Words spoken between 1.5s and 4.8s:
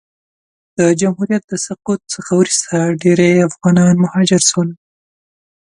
سقوط څخه وروسته ډېری افغانان مهاجر سول.